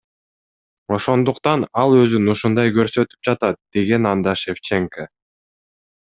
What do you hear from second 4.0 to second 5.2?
анда Шевченко.